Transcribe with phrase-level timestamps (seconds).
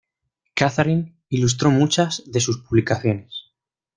[0.55, 3.51] Catharine ilustró muchas de sus publicaciones.